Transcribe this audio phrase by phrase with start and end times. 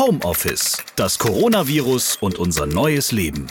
[0.00, 3.46] Homeoffice, das Coronavirus und unser neues Leben.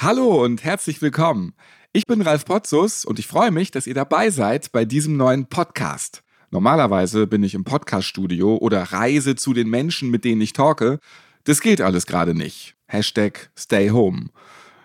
[0.00, 1.52] Hallo und herzlich willkommen.
[1.92, 5.46] Ich bin Ralf Potzus und ich freue mich, dass ihr dabei seid bei diesem neuen
[5.46, 6.22] Podcast.
[6.52, 11.00] Normalerweise bin ich im Podcaststudio oder reise zu den Menschen, mit denen ich talke.
[11.42, 12.76] Das geht alles gerade nicht.
[12.86, 14.28] Hashtag Stay Home.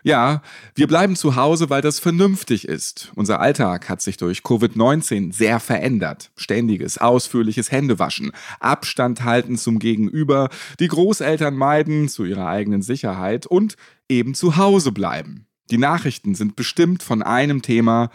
[0.04, 0.42] Ja,
[0.76, 3.12] wir bleiben zu Hause, weil das vernünftig ist.
[3.16, 6.32] Unser Alltag hat sich durch Covid-19 sehr verändert.
[6.36, 10.50] Ständiges, ausführliches Händewaschen, Abstand halten zum Gegenüber,
[10.80, 13.76] die Großeltern meiden zu ihrer eigenen Sicherheit und
[14.07, 15.46] eben zu Hause bleiben.
[15.70, 18.10] Die Nachrichten sind bestimmt von einem Thema,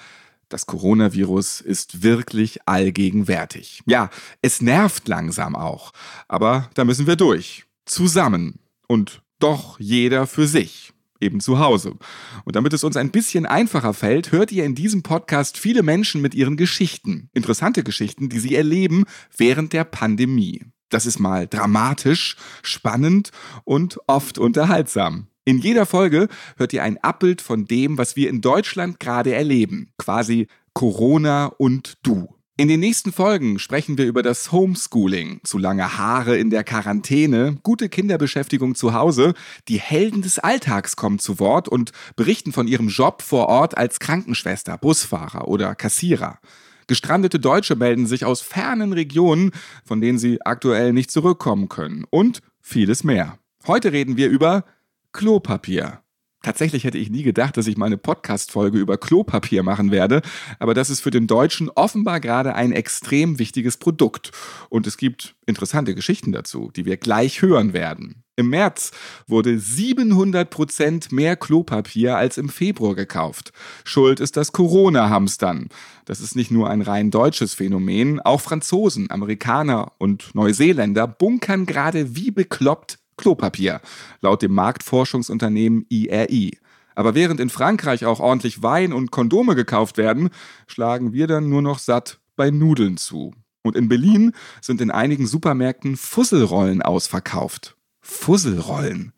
[0.49, 3.83] das Coronavirus ist wirklich allgegenwärtig.
[3.87, 5.93] Ja, es nervt langsam auch,
[6.29, 7.65] aber da müssen wir durch.
[7.87, 10.94] Zusammen und doch jeder für sich
[11.25, 11.97] eben zu Hause.
[12.45, 16.21] Und damit es uns ein bisschen einfacher fällt, hört ihr in diesem Podcast viele Menschen
[16.21, 17.31] mit ihren Geschichten.
[17.33, 19.05] Interessante Geschichten, die sie erleben
[19.37, 20.63] während der Pandemie.
[20.91, 23.31] Das ist mal dramatisch, spannend
[23.65, 25.27] und oft unterhaltsam.
[25.45, 29.91] In jeder Folge hört ihr ein Abbild von dem, was wir in Deutschland gerade erleben.
[29.99, 32.29] Quasi Corona und du.
[32.57, 37.57] In den nächsten Folgen sprechen wir über das Homeschooling, zu lange Haare in der Quarantäne,
[37.65, 39.35] gute Kinderbeschäftigung zu Hause,
[39.67, 43.99] die Helden des Alltags kommen zu Wort und berichten von ihrem Job vor Ort als
[43.99, 46.39] Krankenschwester, Busfahrer oder Kassierer.
[46.87, 49.51] Gestrandete Deutsche melden sich aus fernen Regionen,
[49.85, 53.37] von denen sie aktuell nicht zurückkommen können und vieles mehr.
[53.67, 54.65] Heute reden wir über
[55.13, 56.04] Klopapier.
[56.45, 60.21] Tatsächlich hätte ich nie gedacht, dass ich meine Podcast-Folge über Klopapier machen werde,
[60.59, 64.31] aber das ist für den Deutschen offenbar gerade ein extrem wichtiges Produkt.
[64.69, 68.25] Und es gibt interessante Geschichten dazu, die wir gleich hören werden.
[68.37, 68.91] Im März
[69.27, 73.53] wurde 700 Prozent mehr Klopapier als im Februar gekauft.
[73.85, 75.71] Schuld ist das Corona-Hamstern.
[76.05, 82.17] Das ist nicht nur ein rein deutsches Phänomen, auch Franzosen, Amerikaner und Neuseeländer bunkern gerade
[82.17, 83.81] wie bekloppt Klopapier,
[84.21, 86.59] laut dem Marktforschungsunternehmen IRI.
[86.95, 90.31] Aber während in Frankreich auch ordentlich Wein und Kondome gekauft werden,
[90.67, 93.35] schlagen wir dann nur noch satt bei Nudeln zu.
[93.63, 97.77] Und in Berlin sind in einigen Supermärkten Fusselrollen ausverkauft.
[98.01, 99.13] Fusselrollen.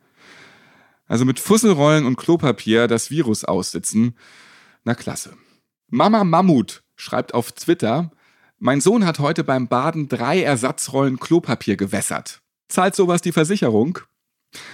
[1.06, 4.16] Also mit Fusselrollen und Klopapier das Virus aussitzen.
[4.84, 5.36] Na klasse.
[5.88, 8.10] Mama Mammut schreibt auf Twitter,
[8.58, 12.40] mein Sohn hat heute beim Baden drei Ersatzrollen Klopapier gewässert.
[12.68, 13.98] Zahlt sowas die Versicherung?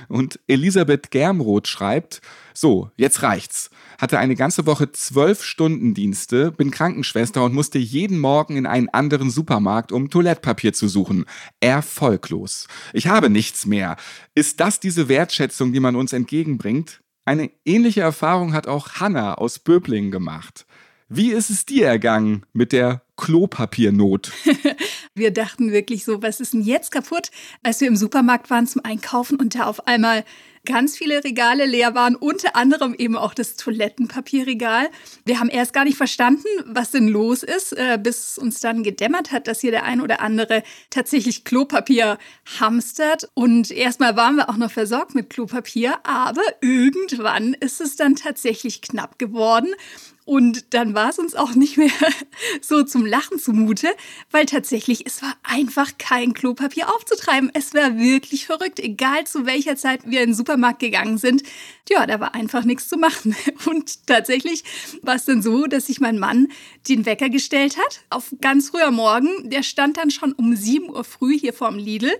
[0.08, 2.20] Und Elisabeth Germroth schreibt,
[2.54, 3.70] so, jetzt reicht's.
[3.98, 8.88] Hatte eine ganze Woche zwölf Stunden Dienste, bin Krankenschwester und musste jeden Morgen in einen
[8.90, 11.24] anderen Supermarkt, um Toilettpapier zu suchen.
[11.60, 12.68] Erfolglos.
[12.92, 13.96] Ich habe nichts mehr.
[14.34, 17.00] Ist das diese Wertschätzung, die man uns entgegenbringt?
[17.24, 20.66] Eine ähnliche Erfahrung hat auch Hanna aus Böblingen gemacht.
[21.08, 24.32] Wie ist es dir ergangen mit der Klopapiernot?
[25.14, 27.30] wir dachten wirklich so, was ist denn jetzt kaputt,
[27.62, 30.24] als wir im Supermarkt waren zum Einkaufen und da auf einmal
[30.64, 34.88] ganz viele Regale leer waren, unter anderem eben auch das Toilettenpapierregal.
[35.24, 39.32] Wir haben erst gar nicht verstanden, was denn los ist, äh, bis uns dann gedämmert
[39.32, 42.18] hat, dass hier der ein oder andere tatsächlich Klopapier
[42.60, 43.28] hamstert.
[43.34, 48.82] Und erstmal waren wir auch noch versorgt mit Klopapier, aber irgendwann ist es dann tatsächlich
[48.82, 49.74] knapp geworden.
[50.24, 51.90] Und dann war es uns auch nicht mehr
[52.60, 53.88] so zum Lachen zumute,
[54.30, 57.50] weil tatsächlich es war einfach kein Klopapier aufzutreiben.
[57.54, 61.42] Es war wirklich verrückt, egal zu welcher Zeit wir in den Supermarkt gegangen sind.
[61.90, 63.34] Ja, da war einfach nichts zu machen.
[63.66, 64.62] Und tatsächlich
[65.02, 66.48] war es dann so, dass sich mein Mann
[66.88, 69.50] den Wecker gestellt hat auf ganz früher Morgen.
[69.50, 72.12] Der stand dann schon um 7 Uhr früh hier vorm Lidl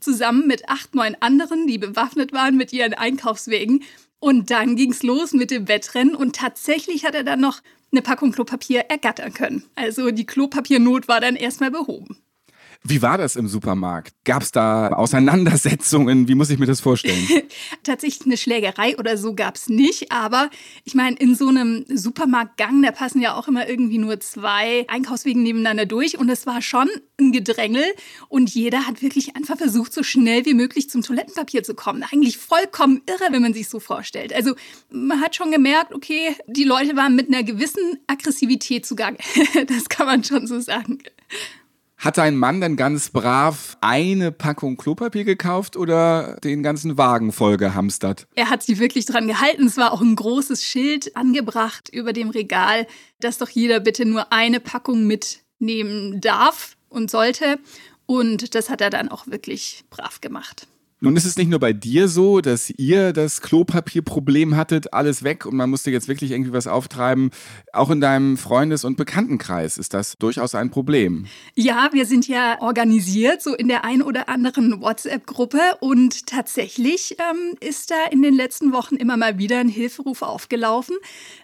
[0.00, 3.84] zusammen mit acht, neun anderen, die bewaffnet waren mit ihren Einkaufswegen.
[4.20, 8.32] Und dann ging's los mit dem Wettrennen und tatsächlich hat er dann noch eine Packung
[8.32, 9.64] Klopapier ergattern können.
[9.74, 12.18] Also die Klopapiernot war dann erstmal behoben.
[12.82, 14.14] Wie war das im Supermarkt?
[14.24, 16.28] Gab es da Auseinandersetzungen?
[16.28, 17.28] Wie muss ich mir das vorstellen?
[17.82, 20.10] Tatsächlich eine Schlägerei oder so gab es nicht.
[20.10, 20.48] Aber
[20.84, 25.42] ich meine, in so einem Supermarktgang, da passen ja auch immer irgendwie nur zwei Einkaufswegen
[25.42, 26.18] nebeneinander durch.
[26.18, 26.88] Und es war schon
[27.20, 27.84] ein Gedrängel.
[28.28, 32.02] Und jeder hat wirklich einfach versucht, so schnell wie möglich zum Toilettenpapier zu kommen.
[32.10, 34.32] Eigentlich vollkommen irre, wenn man sich so vorstellt.
[34.32, 34.54] Also
[34.90, 39.18] man hat schon gemerkt, okay, die Leute waren mit einer gewissen Aggressivität zugange.
[39.66, 40.98] das kann man schon so sagen.
[42.00, 47.58] Hat dein Mann dann ganz brav eine Packung Klopapier gekauft oder den ganzen Wagen voll
[47.58, 48.26] gehamstert?
[48.34, 49.66] Er hat sich wirklich dran gehalten.
[49.66, 52.86] Es war auch ein großes Schild angebracht über dem Regal,
[53.20, 57.58] dass doch jeder bitte nur eine Packung mitnehmen darf und sollte.
[58.06, 60.66] Und das hat er dann auch wirklich brav gemacht.
[61.02, 65.46] Nun ist es nicht nur bei dir so, dass ihr das Klopapierproblem hattet, alles weg
[65.46, 67.30] und man musste jetzt wirklich irgendwie was auftreiben.
[67.72, 71.24] Auch in deinem Freundes- und Bekanntenkreis ist das durchaus ein Problem.
[71.54, 77.56] Ja, wir sind ja organisiert, so in der ein oder anderen WhatsApp-Gruppe und tatsächlich ähm,
[77.60, 80.96] ist da in den letzten Wochen immer mal wieder ein Hilferuf aufgelaufen.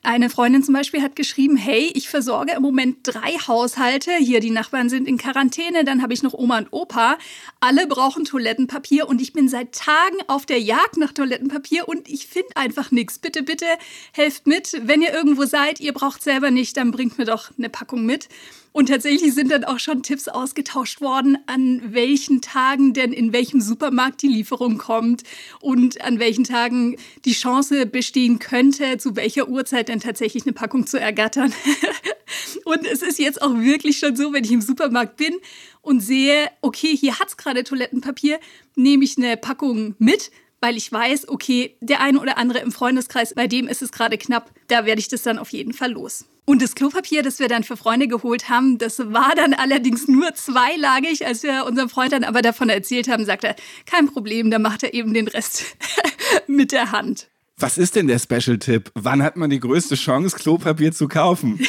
[0.03, 4.11] Eine Freundin zum Beispiel hat geschrieben, hey, ich versorge im Moment drei Haushalte.
[4.19, 7.17] Hier, die Nachbarn sind in Quarantäne, dann habe ich noch Oma und Opa.
[7.61, 12.09] Alle brauchen Toilettenpapier und ich bin bin seit Tagen auf der Jagd nach Toilettenpapier und
[12.09, 13.21] ich finde einfach nichts.
[13.21, 13.67] Bitte, bitte
[14.13, 14.81] helft mit.
[14.83, 18.29] Wenn ihr irgendwo seid, ihr braucht selber nicht, dann bringt mir doch eine Packung mit.
[18.73, 23.61] Und tatsächlich sind dann auch schon Tipps ausgetauscht worden, an welchen Tagen denn in welchem
[23.61, 25.23] Supermarkt die Lieferung kommt
[25.61, 30.89] und an welchen Tagen die Chance bestehen könnte, zu welcher Uhrzeit denn tatsächlich eine Packung
[30.89, 31.53] zu ergattern.
[32.65, 35.35] und es ist jetzt auch wirklich schon so, wenn ich im Supermarkt bin
[35.83, 38.41] und sehe, okay, hier hat es gerade Toilettenpapier,
[38.75, 40.31] nehme ich eine Packung mit,
[40.61, 44.19] weil ich weiß, okay, der eine oder andere im Freundeskreis, bei dem ist es gerade
[44.19, 46.25] knapp, da werde ich das dann auf jeden Fall los.
[46.45, 50.33] Und das Klopapier, das wir dann für Freunde geholt haben, das war dann allerdings nur
[50.35, 51.27] zweilagig.
[51.27, 54.85] Als wir unserem Freund dann aber davon erzählt haben, sagt er, kein Problem, dann macht
[54.85, 55.65] er eben den Rest
[56.47, 57.29] mit der Hand.
[57.59, 58.93] Was ist denn der Special-Tipp?
[58.95, 61.59] Wann hat man die größte Chance, Klopapier zu kaufen?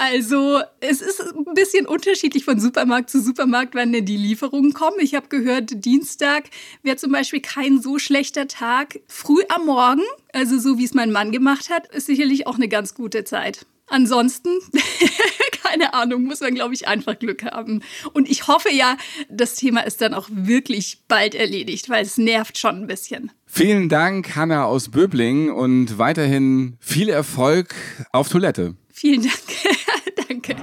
[0.00, 4.98] Also, es ist ein bisschen unterschiedlich von Supermarkt zu Supermarkt, wann denn die Lieferungen kommen.
[5.00, 6.44] Ich habe gehört, Dienstag
[6.84, 9.00] wäre zum Beispiel kein so schlechter Tag.
[9.08, 10.02] Früh am Morgen,
[10.32, 13.66] also so wie es mein Mann gemacht hat, ist sicherlich auch eine ganz gute Zeit.
[13.88, 14.50] Ansonsten,
[15.62, 17.82] keine Ahnung, muss man, glaube ich, einfach Glück haben.
[18.12, 18.96] Und ich hoffe ja,
[19.28, 23.32] das Thema ist dann auch wirklich bald erledigt, weil es nervt schon ein bisschen.
[23.46, 27.74] Vielen Dank, Hanna aus Böbling, und weiterhin viel Erfolg
[28.12, 28.76] auf Toilette.
[28.92, 29.34] Vielen Dank.
[30.28, 30.56] Danke.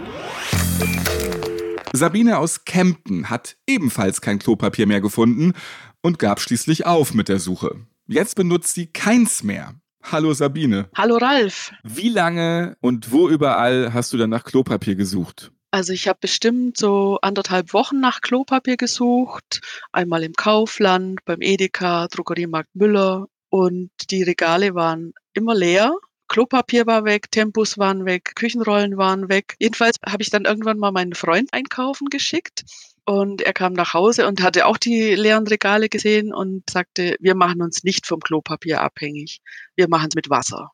[1.94, 5.54] Sabine aus Kempten hat ebenfalls kein Klopapier mehr gefunden
[6.02, 7.86] und gab schließlich auf mit der Suche.
[8.06, 9.74] Jetzt benutzt sie keins mehr.
[10.04, 10.90] Hallo Sabine.
[10.96, 11.72] Hallo Ralf.
[11.84, 15.52] Wie lange und wo überall hast du dann nach Klopapier gesucht?
[15.72, 19.62] Also ich habe bestimmt so anderthalb Wochen nach Klopapier gesucht.
[19.92, 23.28] Einmal im Kaufland, beim Edeka, Drogeriemarkt Müller.
[23.50, 25.96] Und die Regale waren immer leer.
[26.36, 29.56] Klopapier war weg, Tempos waren weg, Küchenrollen waren weg.
[29.58, 32.66] Jedenfalls habe ich dann irgendwann mal meinen Freund einkaufen geschickt
[33.06, 37.36] und er kam nach Hause und hatte auch die leeren Regale gesehen und sagte, wir
[37.36, 39.40] machen uns nicht vom Klopapier abhängig,
[39.78, 40.72] wir machen es mit Wasser.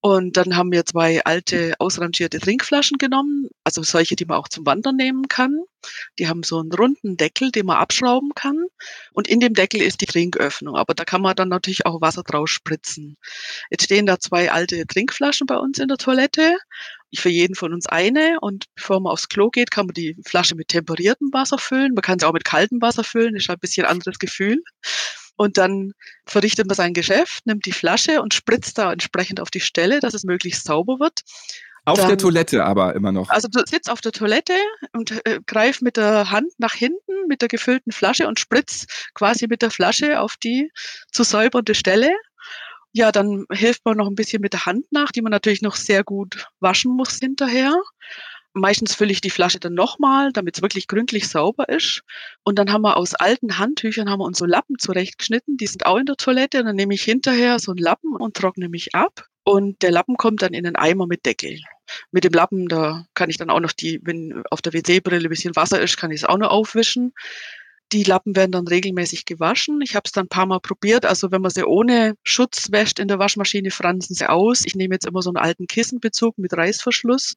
[0.00, 4.64] Und dann haben wir zwei alte ausrangierte Trinkflaschen genommen, also solche, die man auch zum
[4.64, 5.58] Wandern nehmen kann.
[6.18, 8.64] Die haben so einen runden Deckel, den man abschrauben kann.
[9.12, 10.76] Und in dem Deckel ist die Trinköffnung.
[10.76, 13.16] Aber da kann man dann natürlich auch Wasser draus spritzen.
[13.70, 16.56] Jetzt stehen da zwei alte Trinkflaschen bei uns in der Toilette.
[17.14, 18.38] Für jeden von uns eine.
[18.40, 21.94] Und bevor man aufs Klo geht, kann man die Flasche mit temperiertem Wasser füllen.
[21.94, 23.36] Man kann sie auch mit kaltem Wasser füllen.
[23.36, 24.62] Ist ein bisschen anderes Gefühl.
[25.36, 25.92] Und dann
[26.26, 30.14] verrichtet man sein Geschäft, nimmt die Flasche und spritzt da entsprechend auf die Stelle, dass
[30.14, 31.22] es möglichst sauber wird.
[31.86, 33.28] Auf dann, der Toilette aber immer noch.
[33.28, 34.54] Also du sitzt auf der Toilette
[34.92, 39.46] und äh, greif mit der Hand nach hinten mit der gefüllten Flasche und spritzt quasi
[39.48, 40.70] mit der Flasche auf die
[41.12, 42.10] zu säubernde Stelle.
[42.92, 45.76] Ja, dann hilft man noch ein bisschen mit der Hand nach, die man natürlich noch
[45.76, 47.74] sehr gut waschen muss hinterher.
[48.54, 52.02] Meistens fülle ich die Flasche dann nochmal, damit es wirklich gründlich sauber ist.
[52.44, 55.56] Und dann haben wir aus alten Handtüchern haben wir uns so Lappen zurechtgeschnitten.
[55.56, 56.60] Die sind auch in der Toilette.
[56.60, 59.26] Und dann nehme ich hinterher so einen Lappen und trockne mich ab.
[59.42, 61.58] Und der Lappen kommt dann in einen Eimer mit Deckel.
[62.10, 65.30] Mit dem Lappen, da kann ich dann auch noch die, wenn auf der WC-Brille ein
[65.30, 67.12] bisschen Wasser ist, kann ich es auch noch aufwischen.
[67.92, 69.80] Die Lappen werden dann regelmäßig gewaschen.
[69.82, 71.04] Ich habe es dann ein paar Mal probiert.
[71.04, 74.62] Also wenn man sie ohne Schutz wäscht in der Waschmaschine, fransen sie aus.
[74.64, 77.34] Ich nehme jetzt immer so einen alten Kissenbezug mit Reißverschluss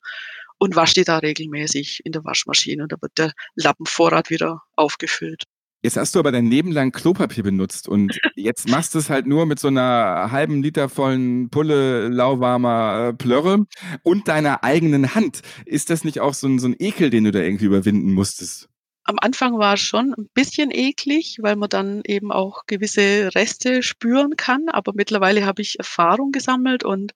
[0.57, 5.43] und wasche die da regelmäßig in der Waschmaschine und da wird der Lappenvorrat wieder aufgefüllt.
[5.83, 9.27] Jetzt hast du aber dein Leben lang Klopapier benutzt und jetzt machst du es halt
[9.27, 13.65] nur mit so einer halben Liter vollen Pulle lauwarmer äh, Plörre
[14.03, 15.41] und deiner eigenen Hand.
[15.65, 18.69] Ist das nicht auch so ein, so ein Ekel, den du da irgendwie überwinden musstest?
[19.03, 23.81] Am Anfang war es schon ein bisschen eklig, weil man dann eben auch gewisse Reste
[23.81, 24.67] spüren kann.
[24.67, 27.13] Aber mittlerweile habe ich Erfahrung gesammelt und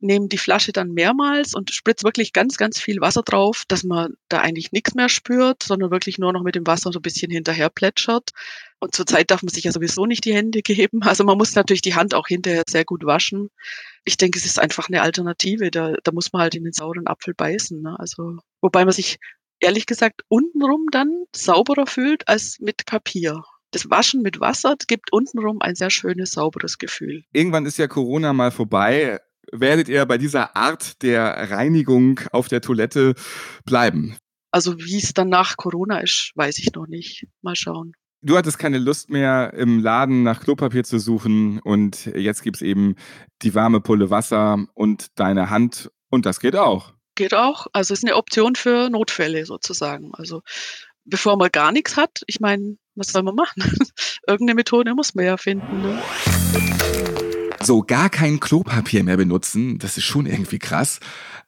[0.00, 4.14] nehme die Flasche dann mehrmals und spritze wirklich ganz, ganz viel Wasser drauf, dass man
[4.28, 7.30] da eigentlich nichts mehr spürt, sondern wirklich nur noch mit dem Wasser so ein bisschen
[7.30, 8.30] hinterher plätschert.
[8.78, 11.02] Und zurzeit darf man sich ja sowieso nicht die Hände geben.
[11.02, 13.50] Also man muss natürlich die Hand auch hinterher sehr gut waschen.
[14.04, 15.70] Ich denke, es ist einfach eine Alternative.
[15.70, 17.80] Da, da muss man halt in den sauren Apfel beißen.
[17.80, 17.96] Ne?
[17.98, 19.18] Also, wobei man sich
[19.60, 25.60] ehrlich gesagt untenrum dann sauberer fühlt als mit Papier das Waschen mit Wasser gibt untenrum
[25.60, 27.24] ein sehr schönes, sauberes Gefühl.
[27.32, 29.20] Irgendwann ist ja Corona mal vorbei
[29.52, 33.14] werdet ihr bei dieser Art der Reinigung auf der Toilette
[33.64, 34.16] bleiben?
[34.50, 37.26] Also wie es dann nach Corona ist, weiß ich noch nicht.
[37.42, 37.92] Mal schauen.
[38.22, 42.62] Du hattest keine Lust mehr, im Laden nach Klopapier zu suchen und jetzt gibt es
[42.62, 42.96] eben
[43.42, 46.94] die warme Pulle Wasser und deine Hand und das geht auch.
[47.14, 47.66] Geht auch.
[47.72, 50.10] Also ist eine Option für Notfälle sozusagen.
[50.14, 50.42] Also
[51.04, 53.62] bevor man gar nichts hat, ich meine, was soll man machen?
[54.26, 55.82] Irgendeine Methode muss man ja finden.
[55.82, 56.02] Ne?
[57.66, 61.00] So gar kein Klopapier mehr benutzen, das ist schon irgendwie krass.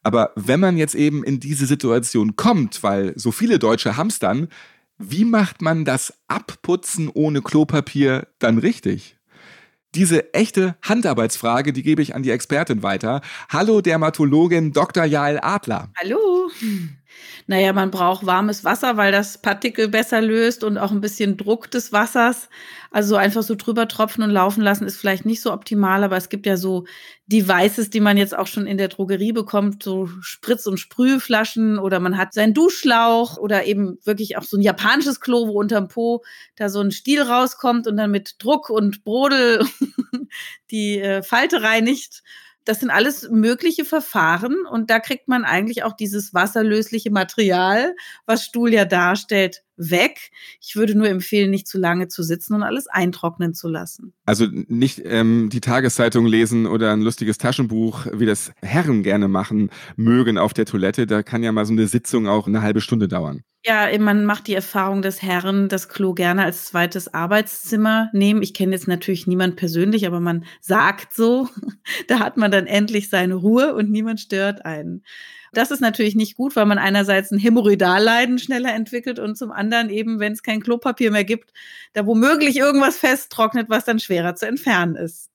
[0.02, 4.48] Aber wenn man jetzt eben in diese Situation kommt, weil so viele Deutsche hamstern,
[4.98, 9.16] wie macht man das Abputzen ohne Klopapier dann richtig?
[9.94, 13.20] Diese echte Handarbeitsfrage, die gebe ich an die Expertin weiter.
[13.48, 15.04] Hallo Dermatologin Dr.
[15.04, 15.92] Jael Adler.
[16.00, 16.50] Hallo.
[17.46, 21.70] Naja, man braucht warmes Wasser, weil das Partikel besser löst und auch ein bisschen Druck
[21.70, 22.48] des Wassers.
[22.90, 26.30] Also einfach so drüber tropfen und laufen lassen ist vielleicht nicht so optimal, aber es
[26.30, 26.86] gibt ja so
[27.26, 32.00] Devices, die man jetzt auch schon in der Drogerie bekommt, so Spritz- und Sprühflaschen oder
[32.00, 36.24] man hat seinen Duschschlauch oder eben wirklich auch so ein japanisches Klo, wo unterm Po
[36.56, 39.66] da so ein Stiel rauskommt und dann mit Druck und Brodel
[40.70, 42.22] die äh, Falte reinigt.
[42.68, 47.96] Das sind alles mögliche Verfahren und da kriegt man eigentlich auch dieses wasserlösliche Material,
[48.26, 50.30] was Stuhl ja darstellt, weg.
[50.60, 54.12] Ich würde nur empfehlen, nicht zu lange zu sitzen und alles eintrocknen zu lassen.
[54.26, 59.70] Also nicht ähm, die Tageszeitung lesen oder ein lustiges Taschenbuch, wie das Herren gerne machen
[59.96, 61.06] mögen auf der Toilette.
[61.06, 63.42] Da kann ja mal so eine Sitzung auch eine halbe Stunde dauern.
[63.64, 68.40] Ja, man macht die Erfahrung, dass Herren das Klo gerne als zweites Arbeitszimmer nehmen.
[68.40, 71.48] Ich kenne jetzt natürlich niemand persönlich, aber man sagt so,
[72.06, 75.02] da hat man dann endlich seine Ruhe und niemand stört einen.
[75.52, 79.90] Das ist natürlich nicht gut, weil man einerseits ein Hämorrhoidalleiden schneller entwickelt und zum anderen
[79.90, 81.52] eben, wenn es kein Klopapier mehr gibt,
[81.92, 85.30] da womöglich irgendwas festtrocknet, was dann schwerer zu entfernen ist.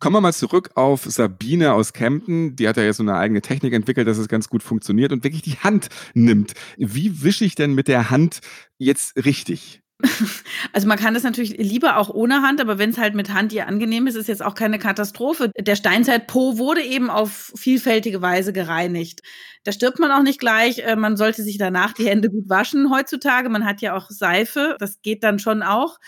[0.00, 2.54] Kommen wir mal zurück auf Sabine aus Kempten.
[2.54, 5.24] Die hat ja jetzt so eine eigene Technik entwickelt, dass es ganz gut funktioniert und
[5.24, 6.52] wirklich die Hand nimmt.
[6.76, 8.38] Wie wische ich denn mit der Hand
[8.78, 9.82] jetzt richtig?
[10.72, 13.52] Also man kann das natürlich lieber auch ohne Hand, aber wenn es halt mit Hand
[13.52, 15.50] ihr angenehm ist, ist jetzt auch keine Katastrophe.
[15.58, 19.22] Der Steinzeit-Po wurde eben auf vielfältige Weise gereinigt.
[19.64, 20.80] Da stirbt man auch nicht gleich.
[20.80, 23.48] Äh, man sollte sich danach die Hände gut waschen heutzutage.
[23.48, 25.98] Man hat ja auch Seife, das geht dann schon auch.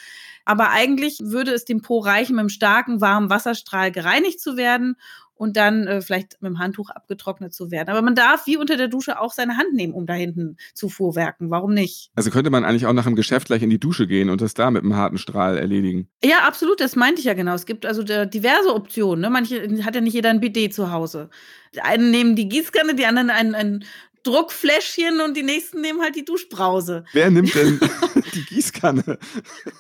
[0.45, 4.97] Aber eigentlich würde es dem Po reichen, mit einem starken, warmen Wasserstrahl gereinigt zu werden
[5.41, 7.89] und dann äh, vielleicht mit dem Handtuch abgetrocknet zu werden.
[7.89, 10.91] Aber man darf wie unter der Dusche auch seine Hand nehmen, um da hinten zu
[10.91, 11.49] fuhrwerken.
[11.49, 12.11] Warum nicht?
[12.15, 14.53] Also könnte man eigentlich auch nach dem Geschäft gleich in die Dusche gehen und das
[14.53, 16.11] da mit einem harten Strahl erledigen.
[16.23, 17.55] Ja, absolut, das meinte ich ja genau.
[17.55, 19.23] Es gibt also diverse Optionen.
[19.23, 19.31] Ne?
[19.31, 21.31] Manche hat ja nicht jeder ein Bidet zu Hause.
[21.75, 23.85] Die einen nehmen die Gießkanne, die anderen ein, ein
[24.25, 27.05] Druckfläschchen und die nächsten nehmen halt die Duschbrause.
[27.15, 27.81] Wer nimmt denn
[28.35, 29.19] die Gießkanne?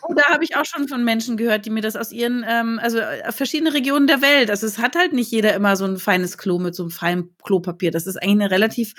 [0.02, 2.78] Und da habe ich auch schon von Menschen gehört, die mir das aus ihren, ähm,
[2.83, 4.50] also äh, verschiedene Regionen der Welt.
[4.50, 7.30] Also es hat halt nicht jeder immer so ein feines Klo mit so einem feinen
[7.42, 7.90] Klopapier.
[7.90, 8.95] Das ist eigentlich eine relativ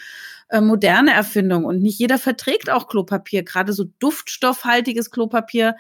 [0.50, 3.43] äh, moderne Erfindung und nicht jeder verträgt auch Klopapier.
[3.43, 5.75] Gerade so duftstoffhaltiges Klopapier,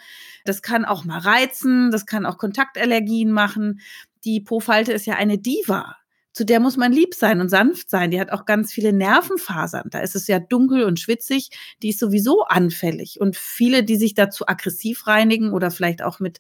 [0.45, 3.81] das kann auch mal reizen, das kann auch Kontaktallergien machen.
[4.23, 5.97] Die Po-Falte ist ja eine Diva
[6.33, 8.11] zu der muss man lieb sein und sanft sein.
[8.11, 9.89] Die hat auch ganz viele Nervenfasern.
[9.89, 11.49] Da ist es ja dunkel und schwitzig.
[11.81, 13.19] Die ist sowieso anfällig.
[13.19, 16.39] Und viele, die sich dazu aggressiv reinigen oder vielleicht auch mit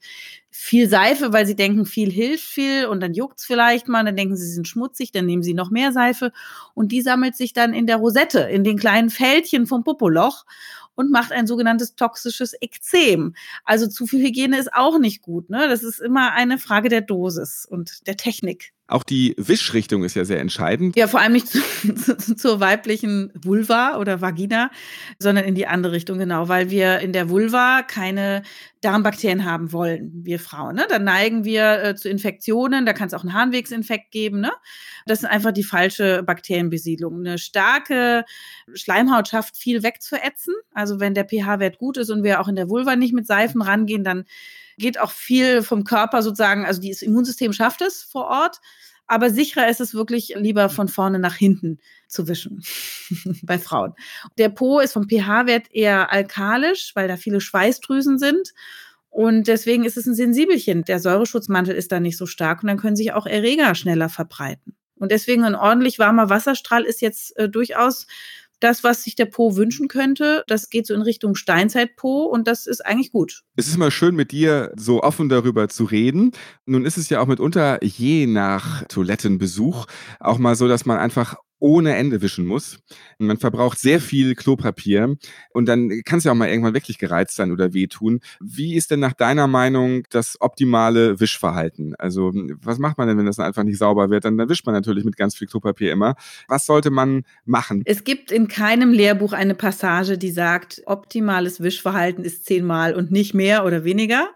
[0.49, 4.35] viel Seife, weil sie denken, viel hilft viel und dann juckt's vielleicht mal, dann denken
[4.35, 6.33] sie, sie sind schmutzig, dann nehmen sie noch mehr Seife
[6.73, 10.45] und die sammelt sich dann in der Rosette, in den kleinen Fältchen vom Popoloch
[10.95, 13.33] und macht ein sogenanntes toxisches Ekzem.
[13.63, 15.49] Also zu viel Hygiene ist auch nicht gut.
[15.49, 15.67] Ne?
[15.69, 18.73] Das ist immer eine Frage der Dosis und der Technik.
[18.91, 20.97] Auch die Wischrichtung ist ja sehr entscheidend.
[20.97, 24.69] Ja, vor allem nicht zu, zu, zur weiblichen Vulva oder Vagina,
[25.17, 28.43] sondern in die andere Richtung, genau, weil wir in der Vulva keine
[28.81, 30.75] Darmbakterien haben wollen, wir Frauen.
[30.75, 30.87] Ne?
[30.89, 34.41] Da neigen wir äh, zu Infektionen, da kann es auch einen Harnwegsinfekt geben.
[34.41, 34.51] Ne?
[35.05, 37.19] Das ist einfach die falsche Bakterienbesiedlung.
[37.19, 38.25] Eine starke
[38.73, 40.53] Schleimhaut schafft viel wegzuätzen.
[40.73, 43.61] Also wenn der pH-Wert gut ist und wir auch in der Vulva nicht mit Seifen
[43.61, 44.25] rangehen, dann
[44.77, 48.59] geht auch viel vom Körper sozusagen, also das Immunsystem schafft es vor Ort,
[49.07, 52.63] aber sicherer ist es wirklich lieber von vorne nach hinten zu wischen
[53.43, 53.93] bei Frauen.
[54.37, 58.53] Der Po ist vom pH-Wert eher alkalisch, weil da viele Schweißdrüsen sind.
[59.09, 60.85] Und deswegen ist es ein Sensibelchen.
[60.85, 64.77] Der Säureschutzmantel ist da nicht so stark und dann können sich auch Erreger schneller verbreiten.
[64.95, 68.07] Und deswegen ein ordentlich warmer Wasserstrahl ist jetzt äh, durchaus
[68.63, 70.43] das, was sich der Po wünschen könnte.
[70.47, 73.41] Das geht so in Richtung Steinzeit-Po und das ist eigentlich gut.
[73.55, 76.31] Es ist immer schön, mit dir so offen darüber zu reden.
[76.65, 79.85] Nun ist es ja auch mitunter je nach Toilettenbesuch
[80.19, 82.79] auch mal so, dass man einfach ohne Ende wischen muss.
[83.19, 85.15] Man verbraucht sehr viel Klopapier
[85.53, 88.19] und dann kann es ja auch mal irgendwann wirklich gereizt sein oder wehtun.
[88.39, 91.95] Wie ist denn nach deiner Meinung das optimale Wischverhalten?
[91.95, 94.25] Also was macht man denn, wenn das einfach nicht sauber wird?
[94.25, 96.15] Dann, dann wischt man natürlich mit ganz viel Klopapier immer.
[96.47, 97.83] Was sollte man machen?
[97.85, 103.35] Es gibt in keinem Lehrbuch eine Passage, die sagt, optimales Wischverhalten ist zehnmal und nicht
[103.35, 104.29] mehr oder weniger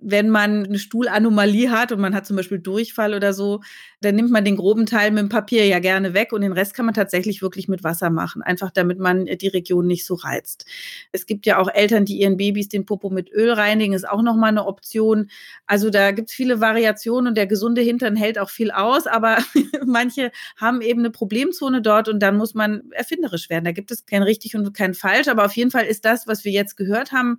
[0.00, 3.60] wenn man eine Stuhlanomalie hat und man hat zum Beispiel Durchfall oder so,
[4.00, 6.74] dann nimmt man den groben Teil mit dem Papier ja gerne weg und den Rest
[6.74, 10.64] kann man tatsächlich wirklich mit Wasser machen, einfach damit man die Region nicht so reizt.
[11.12, 14.22] Es gibt ja auch Eltern, die ihren Babys den Popo mit Öl reinigen, ist auch
[14.22, 15.30] nochmal eine Option.
[15.66, 19.38] Also da gibt es viele Variationen und der gesunde Hintern hält auch viel aus, aber
[19.86, 23.64] manche haben eben eine Problemzone dort und dann muss man erfinderisch werden.
[23.66, 26.44] Da gibt es kein richtig und kein falsch, aber auf jeden Fall ist das, was
[26.44, 27.38] wir jetzt gehört haben,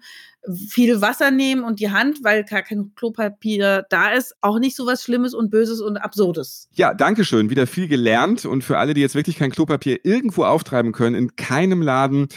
[0.67, 4.85] viel Wasser nehmen und die Hand, weil gar kein Klopapier da ist, auch nicht so
[4.85, 6.67] was Schlimmes und Böses und Absurdes.
[6.73, 7.49] Ja, danke schön.
[7.49, 11.35] Wieder viel gelernt und für alle, die jetzt wirklich kein Klopapier irgendwo auftreiben können, in
[11.35, 12.27] keinem Laden,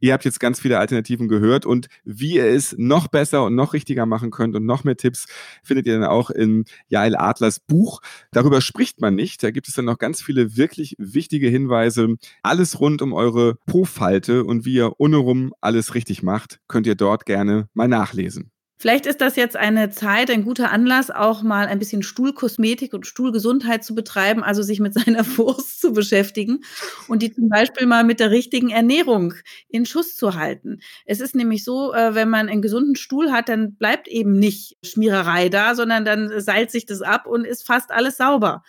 [0.00, 3.74] Ihr habt jetzt ganz viele Alternativen gehört und wie ihr es noch besser und noch
[3.74, 5.26] richtiger machen könnt und noch mehr Tipps
[5.62, 8.00] findet ihr dann auch in Jael Adlers Buch.
[8.32, 9.42] Darüber spricht man nicht.
[9.42, 12.16] Da gibt es dann noch ganz viele wirklich wichtige Hinweise.
[12.42, 16.94] Alles rund um eure Po-Falte und wie ihr ohne rum alles richtig macht, könnt ihr
[16.94, 18.50] dort gerne mal nachlesen.
[18.80, 23.06] Vielleicht ist das jetzt eine Zeit, ein guter Anlass, auch mal ein bisschen Stuhlkosmetik und
[23.06, 26.60] Stuhlgesundheit zu betreiben, also sich mit seiner Wurst zu beschäftigen
[27.06, 29.34] und die zum Beispiel mal mit der richtigen Ernährung
[29.68, 30.80] in Schuss zu halten.
[31.04, 34.78] Es ist nämlich so, äh, wenn man einen gesunden Stuhl hat, dann bleibt eben nicht
[34.82, 38.62] Schmiererei da, sondern dann seilt sich das ab und ist fast alles sauber.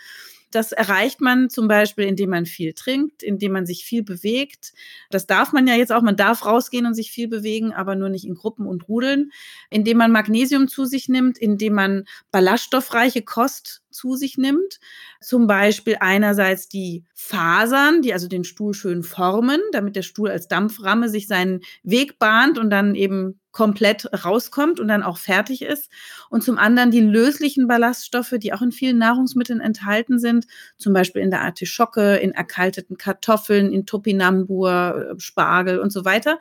[0.51, 4.74] Das erreicht man zum Beispiel, indem man viel trinkt, indem man sich viel bewegt.
[5.10, 6.01] Das darf man ja jetzt auch.
[6.01, 9.31] Man darf rausgehen und sich viel bewegen, aber nur nicht in Gruppen und Rudeln.
[9.70, 14.79] Indem man Magnesium zu sich nimmt, indem man ballaststoffreiche Kost zu sich nimmt.
[15.22, 20.48] Zum Beispiel einerseits die Fasern, die also den Stuhl schön formen, damit der Stuhl als
[20.48, 25.89] Dampframme sich seinen Weg bahnt und dann eben komplett rauskommt und dann auch fertig ist.
[26.29, 31.22] Und zum anderen die löslichen Ballaststoffe, die auch in vielen Nahrungsmitteln enthalten sind, zum Beispiel
[31.22, 36.39] in der Artischocke, in erkalteten Kartoffeln, in Topinambur, Spargel und so weiter.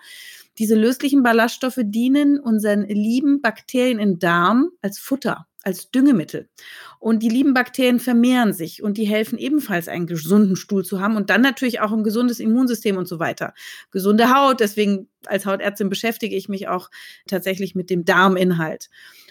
[0.59, 6.49] Diese löslichen Ballaststoffe dienen unseren lieben Bakterien im Darm als Futter als Düngemittel.
[6.99, 11.17] Und die lieben Bakterien vermehren sich und die helfen ebenfalls einen gesunden Stuhl zu haben
[11.17, 13.55] und dann natürlich auch ein gesundes Immunsystem und so weiter.
[13.91, 16.91] Gesunde Haut, deswegen als Hautärztin beschäftige ich mich auch
[17.27, 18.89] tatsächlich mit dem Darminhalt.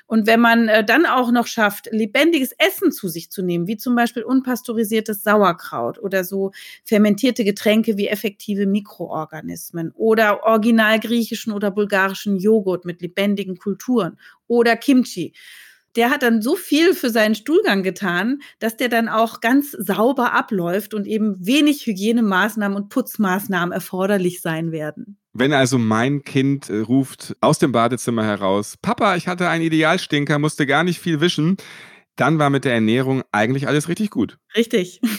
[0.09, 3.77] Und wenn man äh, dann auch noch schafft, lebendiges Essen zu sich zu nehmen, wie
[3.77, 6.51] zum Beispiel unpasteurisiertes Sauerkraut oder so
[6.83, 14.75] fermentierte Getränke wie effektive Mikroorganismen oder original griechischen oder bulgarischen Joghurt mit lebendigen Kulturen oder
[14.75, 15.33] Kimchi,
[15.99, 20.31] der hat dann so viel für seinen Stuhlgang getan, dass der dann auch ganz sauber
[20.33, 25.17] abläuft und eben wenig Hygienemaßnahmen und Putzmaßnahmen erforderlich sein werden.
[25.33, 30.39] Wenn also mein Kind äh, ruft aus dem Badezimmer heraus, Papa, ich hatte einen Idealstinker,
[30.39, 31.57] musste gar nicht viel wischen,
[32.15, 34.37] dann war mit der Ernährung eigentlich alles richtig gut.
[34.55, 35.01] Richtig.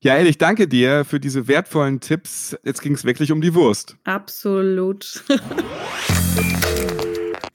[0.00, 2.54] Ja, ich danke dir für diese wertvollen Tipps.
[2.62, 3.96] Jetzt ging es wirklich um die Wurst.
[4.04, 5.24] Absolut.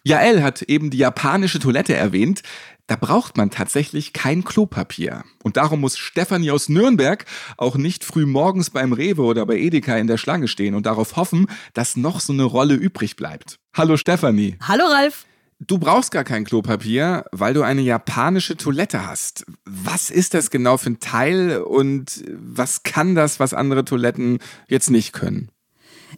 [0.03, 2.41] Jael hat eben die japanische Toilette erwähnt.
[2.88, 5.23] Da braucht man tatsächlich kein Klopapier.
[5.43, 7.25] Und darum muss Stefanie aus Nürnberg
[7.57, 11.15] auch nicht früh morgens beim Rewe oder bei Edeka in der Schlange stehen und darauf
[11.15, 13.59] hoffen, dass noch so eine Rolle übrig bleibt.
[13.75, 14.57] Hallo Stefanie.
[14.62, 15.25] Hallo Ralf.
[15.59, 19.45] Du brauchst gar kein Klopapier, weil du eine japanische Toilette hast.
[19.65, 24.89] Was ist das genau für ein Teil und was kann das, was andere Toiletten jetzt
[24.89, 25.49] nicht können?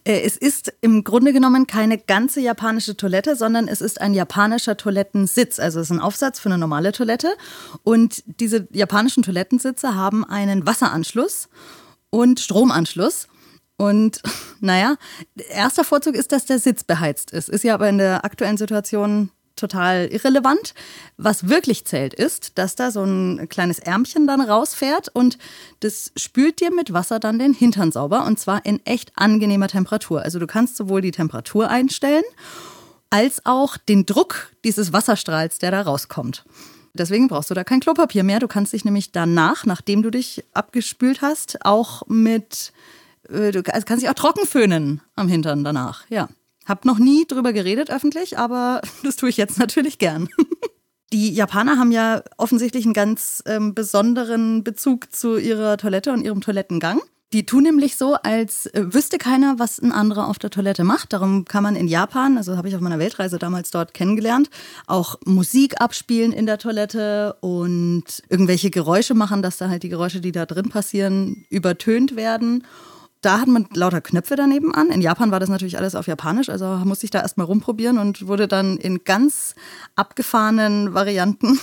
[0.04, 4.76] Äh, es ist im Grunde genommen keine ganze japanische Toilette, sondern es ist ein japanischer
[4.76, 5.58] Toilettensitz.
[5.58, 7.34] Also es ist ein Aufsatz für eine normale Toilette.
[7.82, 11.48] Und diese japanischen Toilettensitze haben einen Wasseranschluss
[12.10, 13.28] und Stromanschluss.
[13.76, 14.22] Und
[14.60, 14.96] naja,
[15.50, 17.48] erster Vorzug ist, dass der Sitz beheizt ist.
[17.48, 20.74] Ist ja aber in der aktuellen Situation total irrelevant.
[21.16, 25.38] Was wirklich zählt, ist, dass da so ein kleines Ärmchen dann rausfährt und
[25.80, 30.22] das spült dir mit Wasser dann den Hintern sauber und zwar in echt angenehmer Temperatur.
[30.22, 32.24] Also du kannst sowohl die Temperatur einstellen
[33.10, 36.44] als auch den Druck dieses Wasserstrahls, der da rauskommt.
[36.94, 38.38] Deswegen brauchst du da kein Klopapier mehr.
[38.38, 42.72] Du kannst dich nämlich danach, nachdem du dich abgespült hast, auch mit,
[43.28, 46.28] äh, du kannst dich auch trocken föhnen am Hintern danach, ja.
[46.66, 50.28] Hab noch nie drüber geredet öffentlich, aber das tue ich jetzt natürlich gern.
[51.12, 56.40] Die Japaner haben ja offensichtlich einen ganz ähm, besonderen Bezug zu ihrer Toilette und ihrem
[56.40, 57.02] Toilettengang.
[57.32, 61.14] Die tun nämlich so, als äh, wüsste keiner, was ein anderer auf der Toilette macht.
[61.14, 64.50] Darum kann man in Japan, also habe ich auf meiner Weltreise damals dort kennengelernt,
[64.86, 70.20] auch Musik abspielen in der Toilette und irgendwelche Geräusche machen, dass da halt die Geräusche,
[70.20, 72.64] die da drin passieren, übertönt werden.
[73.22, 74.90] Da hat man lauter Knöpfe daneben an.
[74.90, 78.26] In Japan war das natürlich alles auf Japanisch, also musste ich da erstmal rumprobieren und
[78.26, 79.54] wurde dann in ganz
[79.94, 81.60] abgefahrenen Varianten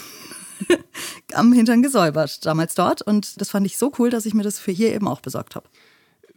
[1.33, 3.01] am Hintern gesäubert, damals dort.
[3.01, 5.55] Und das fand ich so cool, dass ich mir das für hier eben auch besorgt
[5.55, 5.67] habe.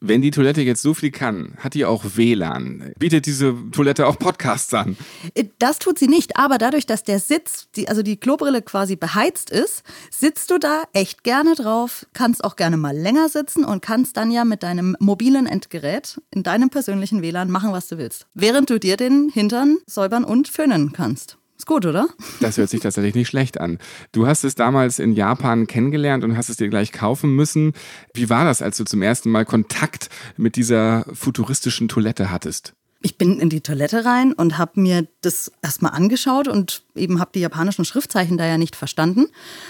[0.05, 2.93] Wenn die Toilette jetzt so viel kann, hat die auch WLAN?
[2.99, 4.97] Bietet diese Toilette auch Podcasts an?
[5.35, 8.97] Äh, das tut sie nicht, aber dadurch, dass der Sitz, die, also die Klobrille quasi
[8.97, 13.81] beheizt ist, sitzt du da echt gerne drauf, kannst auch gerne mal länger sitzen und
[13.81, 18.27] kannst dann ja mit deinem mobilen Endgerät in deinem persönlichen WLAN machen, was du willst.
[18.35, 21.38] Während du dir den Hintern säubern und föhnen kannst.
[21.62, 22.09] Ist gut, oder?
[22.40, 23.79] Das hört sich tatsächlich nicht schlecht an.
[24.11, 27.72] Du hast es damals in Japan kennengelernt und hast es dir gleich kaufen müssen.
[28.14, 32.72] Wie war das, als du zum ersten Mal Kontakt mit dieser futuristischen Toilette hattest?
[33.01, 37.31] Ich bin in die Toilette rein und habe mir das erstmal angeschaut und eben habe
[37.33, 39.27] die japanischen Schriftzeichen da ja nicht verstanden.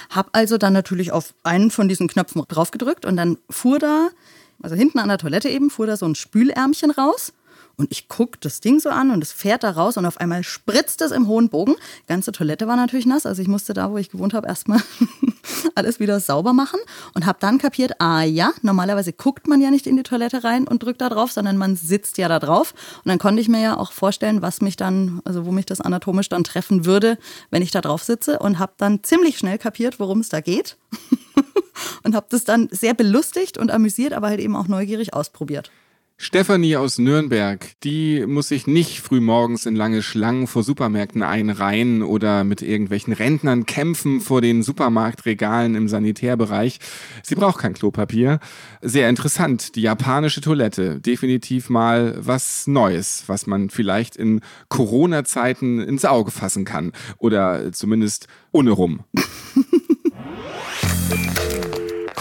[0.08, 4.08] Habe also dann natürlich auf einen von diesen Knöpfen draufgedrückt und dann fuhr da,
[4.62, 7.34] also hinten an der Toilette eben, fuhr da so ein Spülärmchen raus.
[7.76, 10.44] Und ich gucke das Ding so an und es fährt da raus und auf einmal
[10.44, 11.74] spritzt es im hohen Bogen.
[12.06, 14.80] Ganze Toilette war natürlich nass, also ich musste da, wo ich gewohnt habe, erstmal
[15.74, 16.80] alles wieder sauber machen
[17.14, 20.68] und habe dann kapiert, ah ja, normalerweise guckt man ja nicht in die Toilette rein
[20.68, 22.74] und drückt da drauf, sondern man sitzt ja da drauf.
[23.04, 25.80] Und dann konnte ich mir ja auch vorstellen, was mich dann, also wo mich das
[25.80, 27.18] anatomisch dann treffen würde,
[27.50, 30.76] wenn ich da drauf sitze und habe dann ziemlich schnell kapiert, worum es da geht.
[32.04, 35.70] und habe das dann sehr belustigt und amüsiert, aber halt eben auch neugierig ausprobiert.
[36.24, 42.44] Stefanie aus Nürnberg, die muss sich nicht frühmorgens in lange Schlangen vor Supermärkten einreihen oder
[42.44, 46.78] mit irgendwelchen Rentnern kämpfen vor den Supermarktregalen im Sanitärbereich.
[47.24, 48.38] Sie braucht kein Klopapier.
[48.80, 51.00] Sehr interessant, die japanische Toilette.
[51.00, 56.92] Definitiv mal was Neues, was man vielleicht in Corona-Zeiten ins Auge fassen kann.
[57.18, 59.00] Oder zumindest ohne rum.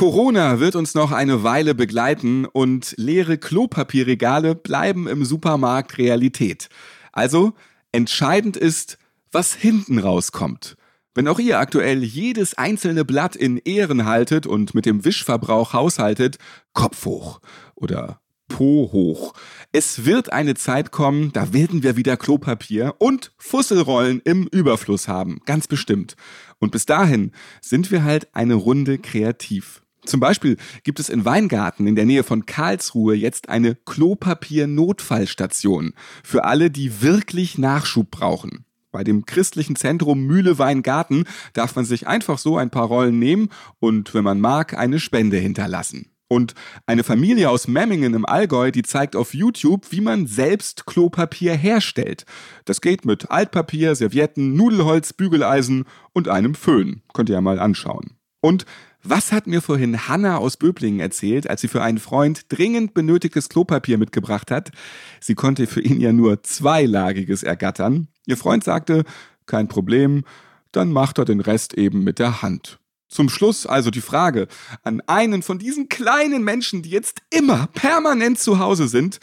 [0.01, 6.69] Corona wird uns noch eine Weile begleiten und leere Klopapierregale bleiben im Supermarkt Realität.
[7.11, 7.53] Also
[7.91, 8.97] entscheidend ist,
[9.31, 10.75] was hinten rauskommt.
[11.13, 16.39] Wenn auch ihr aktuell jedes einzelne Blatt in Ehren haltet und mit dem Wischverbrauch haushaltet,
[16.73, 17.39] Kopf hoch
[17.75, 19.35] oder Po hoch.
[19.71, 25.41] Es wird eine Zeit kommen, da werden wir wieder Klopapier und Fusselrollen im Überfluss haben,
[25.45, 26.15] ganz bestimmt.
[26.57, 29.83] Und bis dahin sind wir halt eine Runde kreativ.
[30.11, 36.43] Zum Beispiel gibt es in Weingarten in der Nähe von Karlsruhe jetzt eine Klopapier-Notfallstation für
[36.43, 38.65] alle, die wirklich Nachschub brauchen.
[38.91, 43.47] Bei dem christlichen Zentrum Mühle Weingarten darf man sich einfach so ein paar Rollen nehmen
[43.79, 46.07] und, wenn man mag, eine Spende hinterlassen.
[46.27, 51.55] Und eine Familie aus Memmingen im Allgäu, die zeigt auf YouTube, wie man selbst Klopapier
[51.55, 52.25] herstellt.
[52.65, 57.01] Das geht mit Altpapier, Servietten, Nudelholz, Bügeleisen und einem Föhn.
[57.13, 58.17] Könnt ihr ja mal anschauen.
[58.41, 58.65] Und
[59.03, 63.49] was hat mir vorhin Hanna aus Böblingen erzählt, als sie für einen Freund dringend benötigtes
[63.49, 64.71] Klopapier mitgebracht hat?
[65.19, 68.07] Sie konnte für ihn ja nur zweilagiges ergattern.
[68.25, 69.03] Ihr Freund sagte,
[69.45, 70.23] kein Problem,
[70.71, 72.79] dann macht er den Rest eben mit der Hand.
[73.07, 74.47] Zum Schluss also die Frage
[74.83, 79.19] an einen von diesen kleinen Menschen, die jetzt immer permanent zu Hause sind.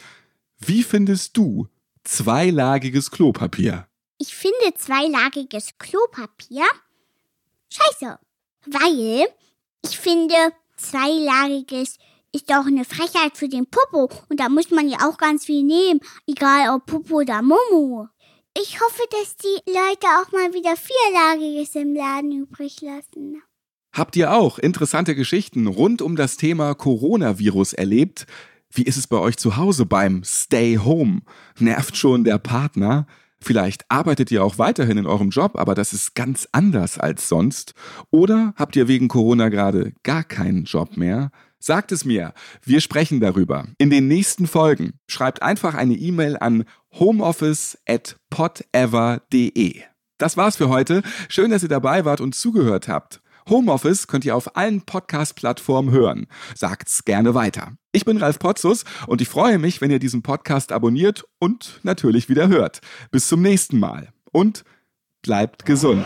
[0.59, 1.67] Wie findest du
[2.03, 3.87] zweilagiges Klopapier?
[4.19, 6.65] Ich finde zweilagiges Klopapier
[7.69, 8.19] scheiße,
[8.65, 9.25] weil
[9.83, 10.35] ich finde,
[10.77, 11.97] zweilagiges
[12.31, 14.09] ist doch eine Frechheit für den Popo.
[14.29, 18.07] Und da muss man ja auch ganz viel nehmen, egal ob Popo oder Momo.
[18.57, 23.41] Ich hoffe, dass die Leute auch mal wieder vierlagiges im Laden übrig lassen.
[23.93, 28.27] Habt ihr auch interessante Geschichten rund um das Thema Coronavirus erlebt?
[28.71, 31.21] Wie ist es bei euch zu Hause beim Stay Home?
[31.57, 33.07] Nervt schon der Partner?
[33.41, 37.73] Vielleicht arbeitet ihr auch weiterhin in eurem Job, aber das ist ganz anders als sonst.
[38.11, 41.31] Oder habt ihr wegen Corona gerade gar keinen Job mehr?
[41.59, 42.33] Sagt es mir.
[42.63, 43.65] Wir sprechen darüber.
[43.77, 46.65] In den nächsten Folgen schreibt einfach eine E-Mail an
[46.97, 49.81] homeoffice@podever.de.
[50.17, 51.01] Das war's für heute.
[51.27, 53.21] Schön, dass ihr dabei wart und zugehört habt.
[53.47, 56.27] Homeoffice könnt ihr auf allen Podcast-Plattformen hören.
[56.55, 57.73] Sagt's gerne weiter.
[57.91, 62.29] Ich bin Ralf Potzus und ich freue mich, wenn ihr diesen Podcast abonniert und natürlich
[62.29, 62.79] wieder hört.
[63.11, 64.63] Bis zum nächsten Mal und
[65.21, 66.05] bleibt gesund.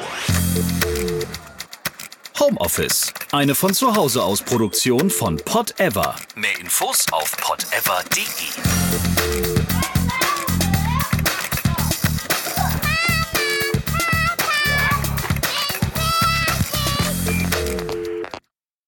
[2.39, 6.15] Homeoffice, eine von zu Hause aus Produktion von Pod Ever.
[6.35, 8.23] Mehr Infos auf podever.de.